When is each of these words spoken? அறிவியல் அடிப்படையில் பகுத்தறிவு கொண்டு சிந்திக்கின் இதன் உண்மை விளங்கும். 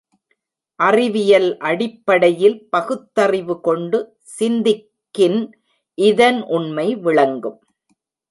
அறிவியல் 0.79 1.57
அடிப்படையில் 1.59 2.55
பகுத்தறிவு 2.69 3.55
கொண்டு 3.59 3.99
சிந்திக்கின் 4.39 5.39
இதன் 5.97 6.41
உண்மை 6.47 6.87
விளங்கும். 6.95 7.59